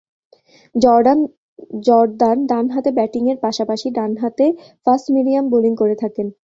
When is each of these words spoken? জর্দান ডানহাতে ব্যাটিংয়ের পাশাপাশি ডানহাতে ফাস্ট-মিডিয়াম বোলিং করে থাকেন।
জর্দান 1.85 2.37
ডানহাতে 2.49 2.89
ব্যাটিংয়ের 2.97 3.37
পাশাপাশি 3.45 3.87
ডানহাতে 3.97 4.45
ফাস্ট-মিডিয়াম 4.87 5.45
বোলিং 5.51 5.73
করে 5.81 5.95
থাকেন। 6.03 6.27